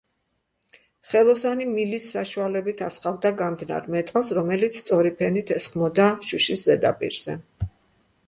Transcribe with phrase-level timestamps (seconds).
[1.09, 7.37] ხელოსანი მილის საშუალებით ასხავდა გამდნარ მეტალს, რომელიც სწორი ფენით ესხმოდა შუშის ზედაპირზე.